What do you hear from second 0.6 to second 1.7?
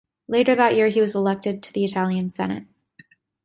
year he was elected